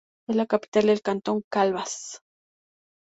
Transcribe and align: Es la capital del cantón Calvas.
Es 0.27 0.35
la 0.35 0.47
capital 0.47 0.87
del 0.87 1.03
cantón 1.03 1.43
Calvas. 1.47 2.23